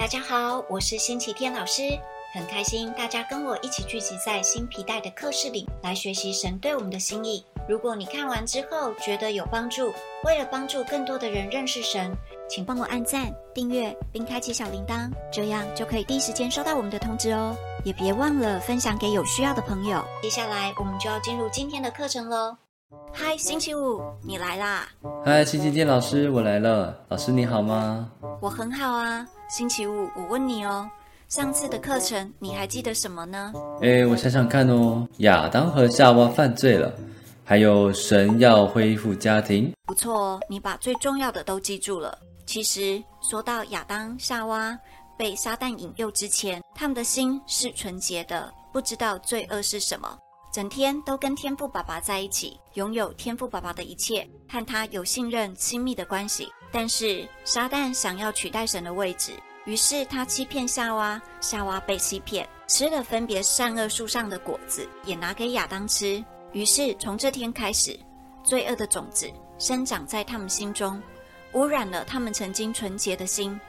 [0.00, 1.82] 大家好，我是星期天老师，
[2.32, 7.44] 很开心大家跟我一起聚集在新皮带的课室里来学习神对我们的心意。
[7.68, 9.92] 如果你看完之后觉得有帮助，
[10.24, 12.16] 为了帮助更多的人认识神，
[12.48, 17.54] 请帮我按赞、订阅并开启小铃铛，这样就可以第一时间收到我们的通知哦。
[17.84, 20.02] 也别忘了分享给有需要的朋友。
[20.22, 22.56] 接下来我们就要进入今天的课程喽。
[23.12, 24.88] 嗨，星期五，你来啦！
[25.26, 26.96] 嗨，星期天老师，我来了。
[27.08, 28.10] 老师你好吗？
[28.40, 29.28] 我很好啊。
[29.50, 30.88] 星期五，我问你哦，
[31.26, 33.52] 上次的课程你还记得什么呢？
[33.82, 36.94] 哎，我想想看哦，亚当和夏娃犯罪了，
[37.44, 39.74] 还有神要恢复家庭。
[39.86, 42.16] 不错哦，你把最重要的都记住了。
[42.46, 44.78] 其实说到亚当、夏娃
[45.18, 50.16] 被撒旦引诱之前，他们的心是纯洁的，不知道罪恶是什么，
[50.52, 56.48] 整天都跟天赋爸爸在一起，拥有天赋爸爸的一切，和他有信任、亲密的关系。
[56.72, 59.32] 但是撒旦想要取代神的位置，
[59.66, 66.24] 于是他欺骗夏娃，夏娃被欺骗，吃了分别善恶树上的果子，也拿给亚当吃。
[66.52, 67.98] 于是从这天开始，
[68.42, 71.00] 罪恶的种子生长在他们心中，
[71.52, 73.60] 污染了他们曾经纯洁的心，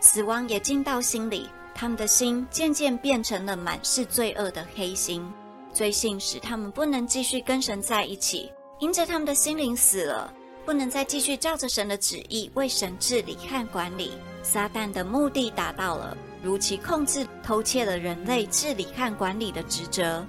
[0.00, 5.30] 死亡也进到心里，他们的心渐渐变成了满是罪恶的黑心。
[5.72, 10.32] 罪性使他们不能继续跟神在一起，因着他们的心灵死了。
[10.64, 14.12] 不能再继续照着神的旨意为神治理和管理，
[14.44, 20.24] 撒旦的目的达到了，如其控制、偷窃了人类治理和管理的职责，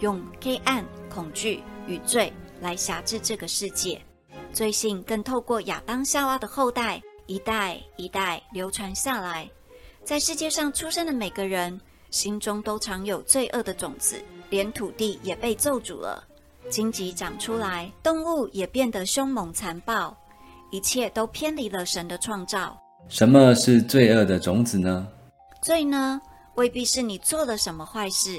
[0.00, 4.00] 用黑暗、恐惧与罪来辖制这个世界。
[4.54, 9.48] 罪性更透过亚当、夏娃的后代一代一代流传下来，
[10.02, 11.78] 在世界上出生的每个人
[12.10, 16.26] 心中都藏有罪恶的种子，连土地也被咒诅了。
[16.70, 20.16] 荆棘长出来，动物也变得凶猛残暴，
[20.70, 22.76] 一切都偏离了神的创造。
[23.08, 25.06] 什么是罪恶的种子呢？
[25.62, 26.20] 罪呢，
[26.56, 28.38] 未必是你做了什么坏事，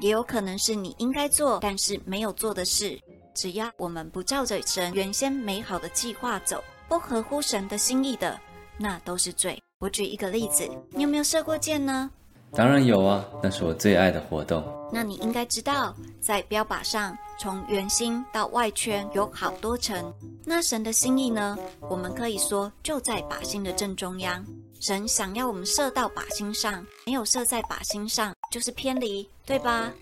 [0.00, 2.98] 也有可能是你应该做但是没有做的事。
[3.34, 8.38] 只要我们不照着神原先美好的计划走，不合乎神的心意的，
[8.78, 9.62] 那都是罪。
[9.78, 12.10] 我举一个例子，你有没有射过箭呢？
[12.52, 14.64] 当然有啊，那是我最爱的活动。
[14.92, 20.12] 那你应该知道，在标靶上，从圆心到外圈有好多层。
[20.44, 21.58] 那神的心意呢？
[21.80, 24.44] 我们可以说就在靶心的正中央。
[24.78, 29.92] 神想要我们射到靶心上，没有射在靶心上就是偏离，对吧？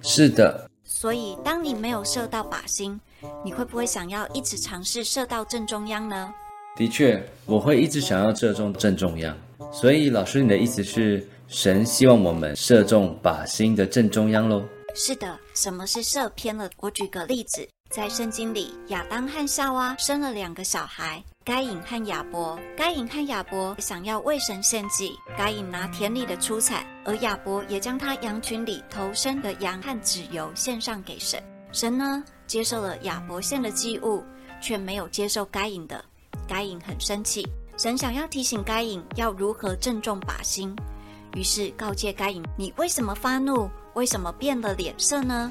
[0.00, 0.68] 是的。
[0.84, 2.98] 所以，当你没有射到靶心，
[3.44, 6.32] 你会不会想要一直尝试射到正中央呢？
[6.76, 9.36] 的确，我会一直想要射中正中央。
[9.72, 11.28] 所以，老师，你的意思是？
[11.52, 14.64] 神希望我们射中靶心的正中央喽。
[14.94, 16.68] 是的，什么是射偏了？
[16.78, 22.58] 我举个例子，在圣经里，亚当和夏娃生了两个小孩，该隐和亚伯。
[22.74, 31.38] 该隐和亚伯想要为神献祭，该隐拿田里的出产，而亚伯也将他羊群里头生的羊和脂油献上给神。
[31.70, 34.24] 神呢，接受了亚伯献的祭物，
[34.62, 36.02] 却没有接受该隐的。
[36.48, 37.46] 该隐很生气，
[37.76, 40.74] 神想要提醒该隐要如何正中靶心。
[41.34, 43.70] 于是告诫该隐：“你为什么发怒？
[43.94, 45.50] 为什么变了脸色呢？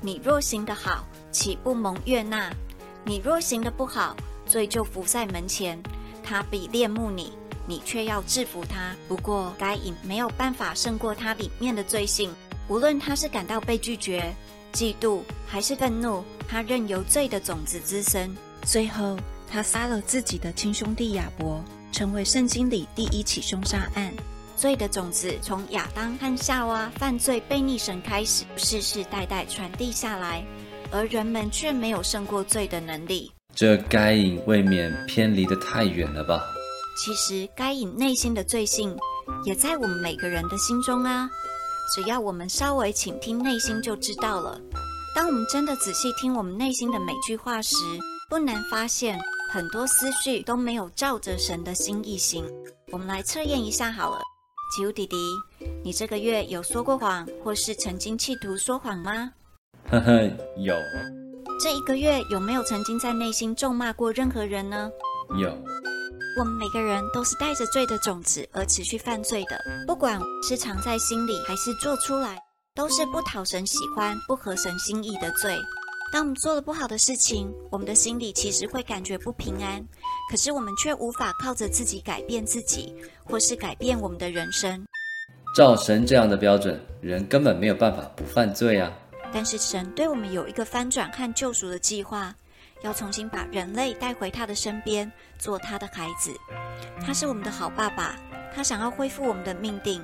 [0.00, 2.50] 你若行得好，岂不蒙悦纳？
[3.04, 4.16] 你若行得不好，
[4.46, 5.78] 罪就伏在门前。
[6.22, 7.32] 他必恋慕你，
[7.66, 8.94] 你却要制服他。
[9.06, 12.34] 不过该隐没有办法胜过他里面的罪性。
[12.68, 14.34] 无论他是感到被拒绝、
[14.72, 18.34] 嫉妒还是愤怒，他任由罪的种子滋生。
[18.62, 19.18] 最后，
[19.50, 21.62] 他杀了自己的亲兄弟亚伯，
[21.92, 24.12] 成为圣经里第一起凶杀案。”
[24.58, 30.44] 罪的种子从亚当和夏娃犯罪背逆神开始，世世代代传递下来，
[30.90, 33.32] 而人们却没有胜过罪的能力。
[33.54, 36.42] 这该隐未免偏离得太远了吧？
[36.98, 38.96] 其实该隐内心的罪性
[39.44, 41.30] 也在我们每个人的心中啊！
[41.94, 44.60] 只要我们稍微倾听内心，就知道了。
[45.14, 47.76] 当我们真的仔细听我们内心的每句话时，
[48.28, 49.16] 不难发现
[49.52, 52.44] 很多思绪都没有照着神的心意行。
[52.90, 54.20] 我们来测验一下好了。
[54.70, 55.16] 吉乌弟弟，
[55.82, 59.32] 你这个月有说过谎，或是曾经企图说谎吗？
[59.90, 60.22] 呵呵，
[60.58, 60.74] 有。
[61.58, 64.90] 这一个月有没有曾经在内心咒骂过任何人呢？
[65.38, 65.48] 有。
[66.38, 72.38] 我们每个人都是带着罪的种子而持续犯罪的，不管是藏在心里还是做出来，
[72.74, 75.56] 都是不讨神喜欢、不合神心意的罪。
[76.10, 79.84] 当我们做了不好的事情，我们的心里其实会感觉不平安。
[80.30, 82.94] 可是我们却无法靠着自己改变自己，
[83.24, 84.86] 或是改变我们的人生。
[85.54, 88.90] 照神这样的标准，人根本没有办法不犯罪啊！
[89.32, 92.34] 但是神对我们有一个翻转和救赎的计划，
[92.82, 96.34] 要重新把人类带回他的身边，做他的孩子。
[97.04, 98.16] 他是我们的好爸爸，
[98.54, 100.02] 他想要恢复我们的命定，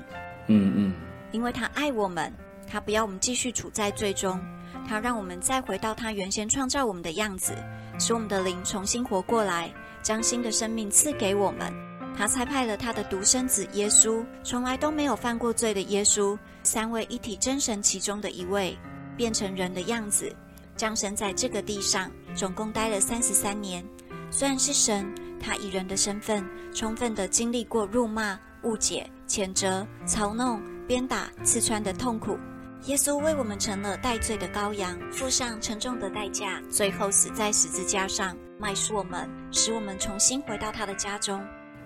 [0.49, 0.95] 嗯嗯，
[1.33, 2.31] 因为他爱我们，
[2.67, 4.39] 他不要我们继续处在最终，
[4.87, 7.55] 他让我们再回到他原先创造我们的样子，
[7.99, 9.73] 使我们的灵重新活过来，
[10.03, 11.73] 将新的生命赐给我们。
[12.17, 18.79] 他差派了他的独生子耶稣，从来都没有犯过罪的耶稣，三位一体真神其中的一位，
[19.17, 20.33] 变成人的样子，
[20.77, 23.85] 降生在这个地上，总共待了三十三年。
[24.31, 32.39] 虽然是神，他以人的身份，充分的经历过辱骂、误解、谴责、嘲弄、鞭打、刺穿的痛苦。
[32.87, 41.43] 耶稣为我们成了代罪的羔羊，付上沉重的代价，最后死在十字架上，卖赎我们，使我们重新回到他的家中。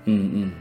[0.06, 0.52] 嗯嗯，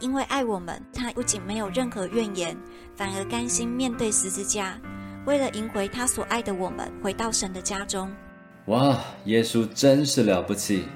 [0.00, 2.56] 因为爱我们，他不仅没有任何怨言，
[2.96, 4.80] 反而甘心面对十字架，
[5.26, 8.12] 为了赢回他所爱的我们，回到神的家中。
[8.66, 10.88] 哇，耶稣真是了不起！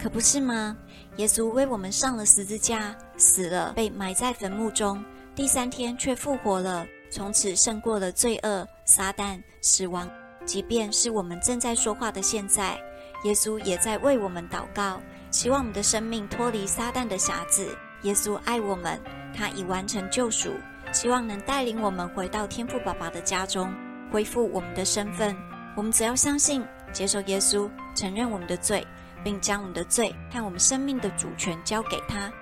[0.00, 0.76] 可不是吗？
[1.16, 10.10] 耶稣为我们上了十字架，死了，被埋在坟墓中，第三天却复活了，从此胜过了罪恶、撒旦、死亡。
[10.46, 12.80] 即便是我们正在说话的现在，
[13.24, 14.98] 耶稣也在为我们祷告。
[15.30, 17.76] 希望我们的生命脱离撒旦的匣子。
[18.02, 18.98] 耶稣爱我们，
[19.36, 20.54] 他已完成救赎，
[20.90, 23.72] 希望能带领我们回到天父爸爸的家中，
[24.10, 25.36] 恢复我们的身份。
[25.76, 26.64] 我们只要相信、
[26.94, 28.86] 接受耶稣，承认我们的罪，
[29.22, 32.32] 并将我们的罪和我们生命的主权交给他，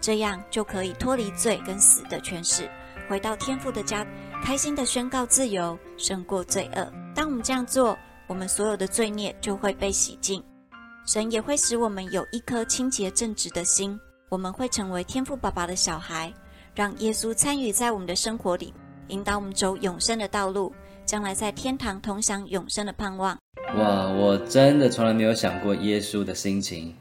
[0.00, 2.70] 这样就可以脱离罪跟死的权势，
[3.12, 4.06] 回到天父的家，
[4.42, 6.92] 开心的宣告自由，胜过罪恶。
[7.14, 7.94] 当我们这样做，
[8.26, 10.42] 我们所有的罪孽就会被洗净。
[11.04, 14.00] 神也会使我们有一颗清洁正直的心，
[14.30, 16.32] 我们会成为天父爸爸的小孩，
[16.74, 18.72] 让耶稣参与在我们的生活里，
[19.08, 20.72] 引导我们走永生的道路，
[21.04, 23.36] 将来在天堂同享永生的盼望。
[23.76, 26.96] 哇，我真的从来没有想过耶稣的心情，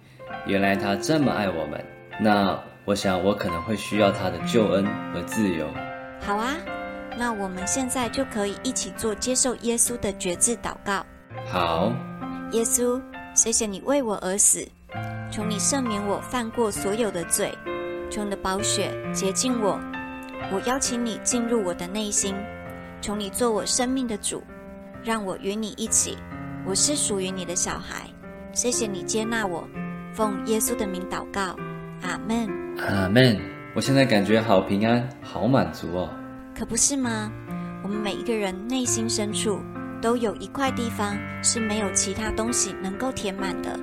[0.46, 1.82] 原来他这么爱我们。
[2.20, 5.66] 那我想我可能会需要他的救恩和自由。
[6.22, 6.56] 好啊，
[7.18, 11.06] 那我们现在就可以一起做接受耶稣的决志祷告。
[11.48, 11.92] 好，
[12.52, 13.02] 耶稣。
[13.34, 14.68] 谢谢你为我而死，
[15.32, 17.58] 求你赦免我犯过所有的罪，
[18.10, 19.80] 求你的宝血洁净我。
[20.52, 22.36] 我邀请你进入我的内心，
[23.00, 24.44] 求你做我生命的主，
[25.02, 26.18] 让我与你一起。
[26.66, 28.02] 我是属于你的小孩。
[28.52, 29.66] 谢谢你接纳我，
[30.14, 31.56] 奉耶稣的名祷告，
[32.02, 32.50] 阿门。
[32.80, 33.61] 阿门。
[33.74, 36.10] 我现在感觉好平安，好满足哦。
[36.58, 37.32] 可不是吗？
[37.84, 39.60] 我们每一个人内心深处。
[40.02, 43.80] 都有一块地方是没有其他东西能够填满的，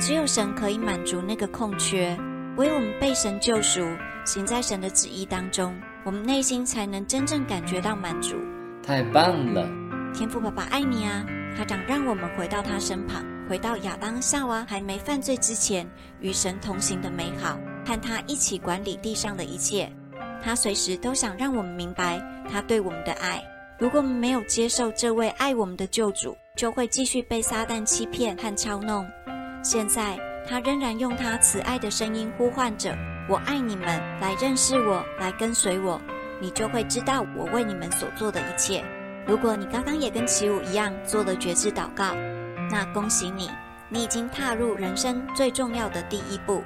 [0.00, 2.18] 只有神可以满足那个空缺。
[2.56, 3.80] 唯有我们被神救赎，
[4.24, 8.34] 行在神的旨意当中，我们内心才能真正感觉到满足。
[8.84, 9.70] 太棒了！
[10.12, 11.24] 天父爸爸爱你啊！
[11.56, 15.88] 他想让我们回到他身旁，回到亚当夏娃还没犯罪之前，
[16.18, 19.90] 与神同行的美好，和他一起管理地上的一切。
[20.42, 22.20] 他随时都想让我们明白
[22.50, 23.42] 他对我们的爱。
[23.78, 29.06] 如果我们没有接受这位爱我们的救主，就会继续被撒旦欺骗和操弄。
[29.62, 30.18] 现在
[30.48, 32.96] 他仍然用他慈爱的声音呼唤着
[33.28, 33.86] ：“我爱你们，
[34.20, 36.00] 来认识我，来跟随我，
[36.40, 38.84] 你就会知道我为你们所做的一切。”
[39.26, 42.12] 如果你刚刚也跟齐武一样做了觉知祷告，
[42.70, 43.48] 那恭喜你，
[43.88, 46.62] 你已经踏入人生最重要的第一步，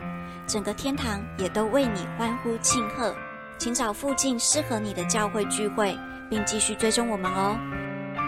[0.46, 3.14] 整个天堂也都为你欢呼庆贺。
[3.58, 5.96] 请找附近适合你的教会聚会。
[6.28, 7.56] 并继续追踪我们哦。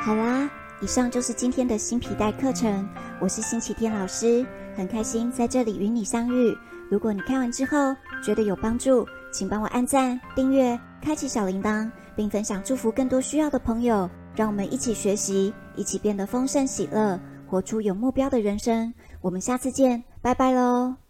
[0.02, 0.48] 好啦，
[0.80, 2.88] 以上就是今天的新皮带课程。
[3.20, 4.46] 我是星期天老师，
[4.76, 6.56] 很开心在这里与你相遇。
[6.90, 14.08] 如果你看完之后觉得有帮助，请帮我按赞、订阅、开启小铃铛，并分享祝福更多需要的朋友。
[14.34, 18.94] 让我们一起学习，一起变得丰盛喜乐，活出有目标的人生。
[19.20, 21.07] 我们下次见，拜拜喽。